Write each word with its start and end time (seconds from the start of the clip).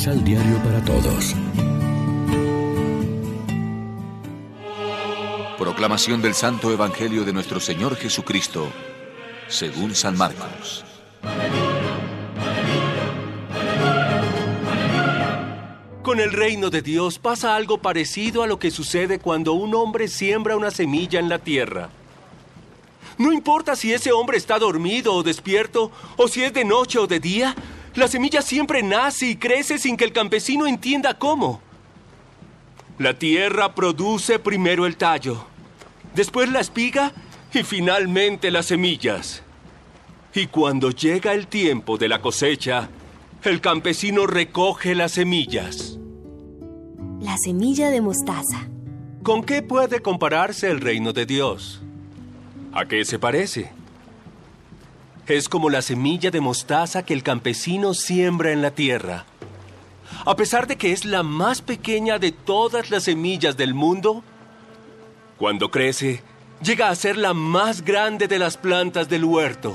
Misal 0.00 0.24
Diario 0.24 0.56
para 0.64 0.82
Todos. 0.82 1.36
Proclamación 5.58 6.22
del 6.22 6.32
Santo 6.32 6.72
Evangelio 6.72 7.26
de 7.26 7.34
nuestro 7.34 7.60
Señor 7.60 7.96
Jesucristo, 7.96 8.72
según 9.46 9.94
San 9.94 10.16
Marcos. 10.16 10.86
Con 16.00 16.18
el 16.18 16.32
reino 16.32 16.70
de 16.70 16.80
Dios 16.80 17.18
pasa 17.18 17.54
algo 17.54 17.76
parecido 17.76 18.42
a 18.42 18.46
lo 18.46 18.58
que 18.58 18.70
sucede 18.70 19.18
cuando 19.18 19.52
un 19.52 19.74
hombre 19.74 20.08
siembra 20.08 20.56
una 20.56 20.70
semilla 20.70 21.20
en 21.20 21.28
la 21.28 21.40
tierra. 21.40 21.90
No 23.18 23.34
importa 23.34 23.76
si 23.76 23.92
ese 23.92 24.12
hombre 24.12 24.38
está 24.38 24.58
dormido 24.58 25.12
o 25.12 25.22
despierto, 25.22 25.92
o 26.16 26.26
si 26.26 26.42
es 26.42 26.54
de 26.54 26.64
noche 26.64 26.98
o 26.98 27.06
de 27.06 27.20
día, 27.20 27.54
la 27.94 28.08
semilla 28.08 28.42
siempre 28.42 28.82
nace 28.82 29.26
y 29.26 29.36
crece 29.36 29.78
sin 29.78 29.96
que 29.96 30.04
el 30.04 30.12
campesino 30.12 30.66
entienda 30.66 31.18
cómo. 31.18 31.60
La 32.98 33.18
tierra 33.18 33.74
produce 33.74 34.38
primero 34.38 34.86
el 34.86 34.96
tallo, 34.96 35.46
después 36.14 36.50
la 36.50 36.60
espiga 36.60 37.12
y 37.52 37.62
finalmente 37.62 38.50
las 38.50 38.66
semillas. 38.66 39.42
Y 40.34 40.46
cuando 40.46 40.90
llega 40.90 41.32
el 41.32 41.46
tiempo 41.48 41.98
de 41.98 42.08
la 42.08 42.20
cosecha, 42.20 42.88
el 43.42 43.60
campesino 43.60 44.26
recoge 44.26 44.94
las 44.94 45.12
semillas. 45.12 45.98
La 47.20 47.36
semilla 47.38 47.90
de 47.90 48.00
mostaza. 48.00 48.68
¿Con 49.22 49.42
qué 49.42 49.62
puede 49.62 50.00
compararse 50.00 50.70
el 50.70 50.80
reino 50.80 51.12
de 51.12 51.26
Dios? 51.26 51.82
¿A 52.72 52.86
qué 52.86 53.04
se 53.04 53.18
parece? 53.18 53.72
Es 55.26 55.48
como 55.48 55.70
la 55.70 55.82
semilla 55.82 56.30
de 56.30 56.40
mostaza 56.40 57.04
que 57.04 57.14
el 57.14 57.22
campesino 57.22 57.94
siembra 57.94 58.52
en 58.52 58.62
la 58.62 58.72
tierra. 58.72 59.26
A 60.26 60.36
pesar 60.36 60.66
de 60.66 60.76
que 60.76 60.92
es 60.92 61.04
la 61.04 61.22
más 61.22 61.62
pequeña 61.62 62.18
de 62.18 62.32
todas 62.32 62.90
las 62.90 63.04
semillas 63.04 63.56
del 63.56 63.74
mundo, 63.74 64.22
cuando 65.38 65.70
crece, 65.70 66.22
llega 66.62 66.90
a 66.90 66.94
ser 66.94 67.16
la 67.16 67.32
más 67.32 67.82
grande 67.82 68.28
de 68.28 68.38
las 68.38 68.56
plantas 68.56 69.08
del 69.08 69.24
huerto. 69.24 69.74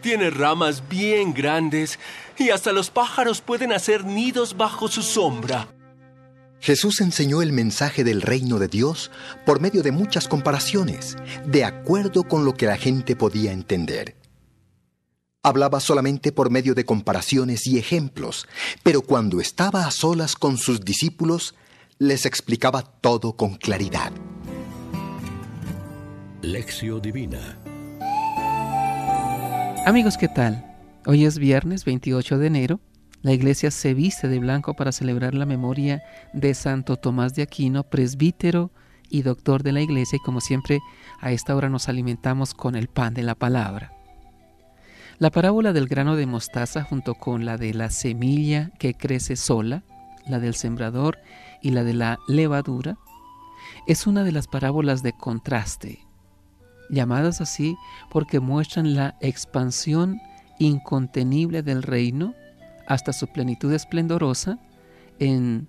Tiene 0.00 0.30
ramas 0.30 0.88
bien 0.88 1.34
grandes 1.34 1.98
y 2.36 2.50
hasta 2.50 2.72
los 2.72 2.90
pájaros 2.90 3.40
pueden 3.40 3.72
hacer 3.72 4.04
nidos 4.04 4.56
bajo 4.56 4.88
su 4.88 5.02
sombra. 5.02 5.68
Jesús 6.60 7.00
enseñó 7.00 7.40
el 7.40 7.52
mensaje 7.52 8.02
del 8.02 8.20
reino 8.20 8.58
de 8.58 8.66
Dios 8.66 9.10
por 9.46 9.60
medio 9.60 9.82
de 9.82 9.92
muchas 9.92 10.26
comparaciones, 10.26 11.16
de 11.46 11.64
acuerdo 11.64 12.24
con 12.24 12.44
lo 12.44 12.54
que 12.54 12.66
la 12.66 12.76
gente 12.76 13.14
podía 13.14 13.52
entender. 13.52 14.17
Hablaba 15.48 15.80
solamente 15.80 16.30
por 16.30 16.50
medio 16.50 16.74
de 16.74 16.84
comparaciones 16.84 17.66
y 17.66 17.78
ejemplos, 17.78 18.46
pero 18.82 19.00
cuando 19.00 19.40
estaba 19.40 19.86
a 19.86 19.90
solas 19.90 20.36
con 20.36 20.58
sus 20.58 20.82
discípulos, 20.82 21.54
les 21.98 22.26
explicaba 22.26 22.82
todo 22.82 23.34
con 23.34 23.54
claridad. 23.54 24.12
Lección 26.42 27.00
Divina 27.00 27.58
Amigos, 29.86 30.18
¿qué 30.18 30.28
tal? 30.28 30.66
Hoy 31.06 31.24
es 31.24 31.38
viernes 31.38 31.86
28 31.86 32.36
de 32.36 32.46
enero. 32.46 32.80
La 33.22 33.32
iglesia 33.32 33.70
se 33.70 33.94
viste 33.94 34.28
de 34.28 34.40
blanco 34.40 34.74
para 34.74 34.92
celebrar 34.92 35.32
la 35.32 35.46
memoria 35.46 36.02
de 36.34 36.52
Santo 36.52 36.96
Tomás 36.96 37.34
de 37.34 37.40
Aquino, 37.40 37.84
presbítero 37.84 38.70
y 39.08 39.22
doctor 39.22 39.62
de 39.62 39.72
la 39.72 39.80
iglesia, 39.80 40.16
y 40.16 40.24
como 40.26 40.42
siempre, 40.42 40.80
a 41.20 41.32
esta 41.32 41.56
hora 41.56 41.70
nos 41.70 41.88
alimentamos 41.88 42.52
con 42.52 42.74
el 42.74 42.88
pan 42.88 43.14
de 43.14 43.22
la 43.22 43.34
palabra. 43.34 43.97
La 45.18 45.30
parábola 45.30 45.72
del 45.72 45.88
grano 45.88 46.14
de 46.14 46.26
mostaza 46.26 46.84
junto 46.84 47.14
con 47.14 47.44
la 47.44 47.56
de 47.56 47.74
la 47.74 47.90
semilla 47.90 48.70
que 48.78 48.94
crece 48.94 49.34
sola, 49.34 49.82
la 50.28 50.38
del 50.38 50.54
sembrador 50.54 51.18
y 51.60 51.72
la 51.72 51.82
de 51.82 51.92
la 51.92 52.20
levadura, 52.28 52.98
es 53.88 54.06
una 54.06 54.22
de 54.22 54.30
las 54.30 54.46
parábolas 54.46 55.02
de 55.02 55.12
contraste, 55.12 56.06
llamadas 56.88 57.40
así 57.40 57.76
porque 58.10 58.38
muestran 58.38 58.94
la 58.94 59.16
expansión 59.20 60.20
incontenible 60.60 61.64
del 61.64 61.82
reino 61.82 62.34
hasta 62.86 63.12
su 63.12 63.26
plenitud 63.26 63.72
esplendorosa 63.72 64.60
en 65.18 65.66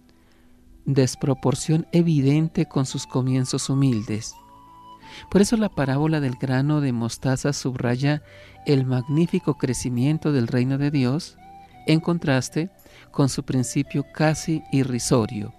desproporción 0.86 1.88
evidente 1.92 2.68
con 2.68 2.86
sus 2.86 3.08
comienzos 3.08 3.68
humildes. 3.72 4.36
Por 5.30 5.42
eso 5.42 5.58
la 5.58 5.70
parábola 5.70 6.20
del 6.20 6.36
grano 6.36 6.81
de 6.81 6.92
mostaza 6.92 7.53
subraya 7.53 8.22
el 8.66 8.86
magnífico 8.86 9.58
crecimiento 9.58 10.31
del 10.31 10.47
reino 10.47 10.78
de 10.78 10.92
Dios 10.92 11.38
en 11.88 12.00
contraste 12.00 12.70
con 13.12 13.30
su 13.30 13.44
principio 13.44 14.06
casi 14.14 14.64
irrisorio, 14.72 15.53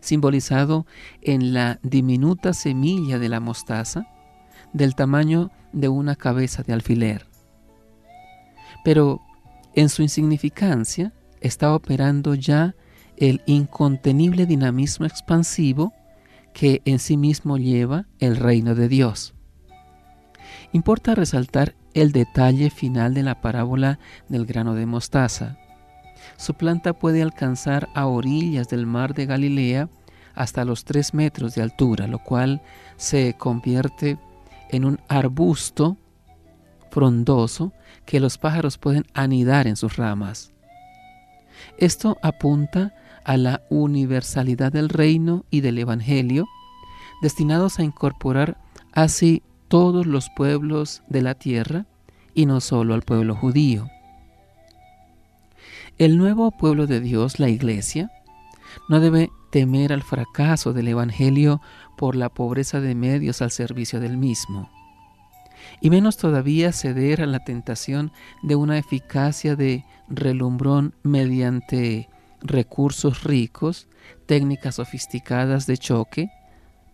simbolizado 0.00 0.86
en 1.22 1.54
la 1.54 1.78
diminuta 1.82 2.52
semilla 2.52 3.18
de 3.18 3.28
la 3.28 3.40
mostaza 3.40 4.06
del 4.72 4.94
tamaño 4.94 5.50
de 5.72 5.88
una 5.88 6.16
cabeza 6.16 6.62
de 6.62 6.72
alfiler. 6.72 7.26
Pero 8.84 9.20
en 9.74 9.88
su 9.88 10.02
insignificancia 10.02 11.12
está 11.40 11.74
operando 11.74 12.34
ya 12.34 12.74
el 13.16 13.42
incontenible 13.46 14.46
dinamismo 14.46 15.06
expansivo 15.06 15.92
que 16.54 16.80
en 16.86 16.98
sí 16.98 17.18
mismo 17.18 17.58
lleva 17.58 18.06
el 18.20 18.36
reino 18.36 18.74
de 18.74 18.88
Dios. 18.88 19.34
Importa 20.72 21.14
resaltar 21.14 21.74
el 21.92 22.12
detalle 22.12 22.70
final 22.70 23.12
de 23.12 23.22
la 23.22 23.40
parábola 23.40 23.98
del 24.28 24.46
grano 24.46 24.74
de 24.74 24.86
mostaza. 24.86 25.58
Su 26.36 26.54
planta 26.54 26.94
puede 26.94 27.22
alcanzar 27.22 27.88
a 27.94 28.06
orillas 28.06 28.68
del 28.68 28.86
mar 28.86 29.14
de 29.14 29.26
Galilea 29.26 29.88
hasta 30.34 30.64
los 30.64 30.84
tres 30.84 31.12
metros 31.12 31.54
de 31.54 31.62
altura, 31.62 32.06
lo 32.06 32.18
cual 32.18 32.62
se 32.96 33.34
convierte 33.34 34.18
en 34.70 34.84
un 34.84 35.00
arbusto 35.08 35.96
frondoso 36.90 37.72
que 38.06 38.20
los 38.20 38.38
pájaros 38.38 38.78
pueden 38.78 39.04
anidar 39.14 39.66
en 39.66 39.76
sus 39.76 39.96
ramas. 39.96 40.52
Esto 41.78 42.18
apunta 42.22 42.94
a 43.24 43.36
la 43.36 43.62
universalidad 43.70 44.72
del 44.72 44.88
reino 44.88 45.44
y 45.50 45.60
del 45.60 45.78
Evangelio, 45.78 46.46
destinados 47.22 47.78
a 47.78 47.84
incorporar 47.84 48.58
así 48.92 49.42
todos 49.68 50.06
los 50.06 50.28
pueblos 50.36 51.02
de 51.08 51.22
la 51.22 51.34
tierra 51.34 51.86
y 52.34 52.46
no 52.46 52.60
solo 52.60 52.94
al 52.94 53.02
pueblo 53.02 53.34
judío. 53.34 53.88
El 55.98 56.18
nuevo 56.18 56.50
pueblo 56.50 56.86
de 56.86 57.00
Dios, 57.00 57.38
la 57.38 57.48
Iglesia, 57.48 58.10
no 58.88 59.00
debe 59.00 59.30
temer 59.50 59.92
al 59.92 60.02
fracaso 60.02 60.72
del 60.72 60.88
Evangelio 60.88 61.60
por 61.96 62.16
la 62.16 62.28
pobreza 62.28 62.80
de 62.80 62.94
medios 62.94 63.40
al 63.40 63.52
servicio 63.52 64.00
del 64.00 64.16
mismo, 64.16 64.70
y 65.80 65.90
menos 65.90 66.16
todavía 66.16 66.72
ceder 66.72 67.22
a 67.22 67.26
la 67.26 67.44
tentación 67.44 68.10
de 68.42 68.56
una 68.56 68.78
eficacia 68.78 69.54
de 69.54 69.84
relumbrón 70.08 70.94
mediante 71.04 72.08
recursos 72.44 73.24
ricos, 73.24 73.88
técnicas 74.26 74.76
sofisticadas 74.76 75.66
de 75.66 75.78
choque 75.78 76.30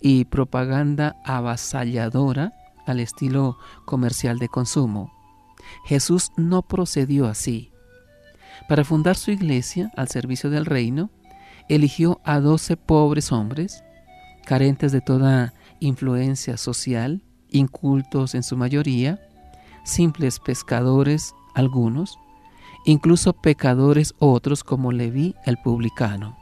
y 0.01 0.25
propaganda 0.25 1.17
avasalladora 1.25 2.55
al 2.87 3.01
estilo 3.01 3.59
comercial 3.85 4.39
de 4.39 4.49
consumo. 4.49 5.13
Jesús 5.85 6.31
no 6.37 6.63
procedió 6.63 7.27
así. 7.27 7.73
Para 8.69 8.85
fundar 8.85 9.17
su 9.17 9.31
iglesia 9.31 9.91
al 9.97 10.09
servicio 10.09 10.49
del 10.49 10.65
reino, 10.65 11.11
eligió 11.69 12.21
a 12.25 12.41
doce 12.41 12.77
pobres 12.77 13.33
hombres, 13.33 13.85
carentes 14.45 14.93
de 14.93 15.01
toda 15.01 15.53
influencia 15.81 16.57
social, 16.57 17.23
incultos 17.51 18.35
en 18.35 18.43
su 18.43 18.57
mayoría, 18.57 19.21
simples 19.85 20.39
pescadores 20.39 21.35
algunos, 21.55 22.19
incluso 22.85 23.33
pecadores 23.33 24.15
otros 24.19 24.65
como 24.65 24.93
Leví 24.93 25.35
el 25.45 25.57
publicano. 25.59 26.37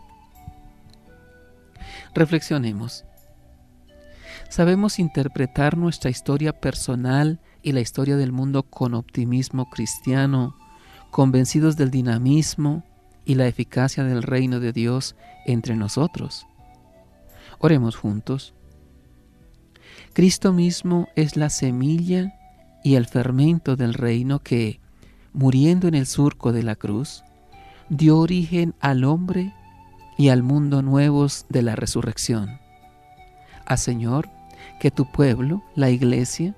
Reflexionemos. 2.15 3.05
¿Sabemos 4.49 4.99
interpretar 4.99 5.77
nuestra 5.77 6.11
historia 6.11 6.59
personal 6.59 7.41
y 7.63 7.73
la 7.73 7.81
historia 7.81 8.17
del 8.17 8.33
mundo 8.33 8.63
con 8.63 8.95
optimismo 8.95 9.69
cristiano, 9.69 10.57
convencidos 11.11 11.77
del 11.77 11.91
dinamismo 11.91 12.83
y 13.25 13.35
la 13.35 13.47
eficacia 13.47 14.05
del 14.05 14.23
reino 14.23 14.59
de 14.59 14.73
Dios 14.73 15.17
entre 15.45 15.77
nosotros? 15.77 16.47
Oremos 17.59 17.97
juntos. 17.97 18.55
Cristo 20.15 20.53
mismo 20.53 21.09
es 21.15 21.37
la 21.37 21.51
semilla 21.51 22.33
y 22.83 22.95
el 22.95 23.07
fermento 23.07 23.77
del 23.77 23.95
reino 23.95 24.39
que, 24.39 24.81
muriendo 25.33 25.89
en 25.89 25.95
el 25.95 26.07
surco 26.07 26.53
de 26.53 26.63
la 26.63 26.77
cruz, 26.77 27.25
dio 27.89 28.19
origen 28.19 28.75
al 28.81 29.05
hombre 29.05 29.55
y 30.17 30.29
al 30.29 30.43
mundo 30.43 30.83
nuevos 30.83 31.47
de 31.49 31.63
la 31.63 31.77
resurrección. 31.77 32.59
A 33.67 33.77
Señor, 33.77 34.31
que 34.81 34.91
tu 34.91 35.11
pueblo, 35.11 35.63
la 35.75 35.91
iglesia, 35.91 36.55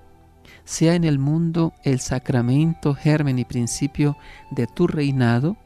sea 0.64 0.94
en 0.94 1.04
el 1.04 1.18
mundo 1.18 1.72
el 1.82 2.00
sacramento, 2.00 2.94
germen 2.94 3.38
y 3.38 3.44
principio 3.44 4.16
de 4.50 4.66
tu 4.66 4.86
reinado, 4.86 5.56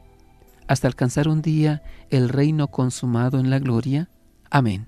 hasta 0.67 0.87
alcanzar 0.87 1.27
un 1.27 1.41
día 1.41 1.83
el 2.09 2.29
reino 2.29 2.67
consumado 2.67 3.39
en 3.39 3.49
la 3.49 3.59
gloria. 3.59 4.09
Amén. 4.49 4.87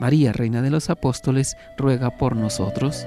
María, 0.00 0.32
Reina 0.32 0.60
de 0.60 0.70
los 0.70 0.90
Apóstoles, 0.90 1.56
ruega 1.78 2.10
por 2.18 2.36
nosotros. 2.36 3.06